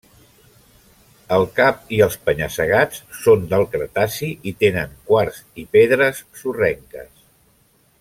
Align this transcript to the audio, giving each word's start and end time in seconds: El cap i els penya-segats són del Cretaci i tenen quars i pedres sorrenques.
El 1.35 1.45
cap 1.59 1.93
i 1.97 1.99
els 2.05 2.17
penya-segats 2.29 3.03
són 3.19 3.45
del 3.53 3.67
Cretaci 3.75 4.33
i 4.53 4.57
tenen 4.65 4.99
quars 5.13 5.41
i 5.65 5.71
pedres 5.77 6.27
sorrenques. 6.43 7.19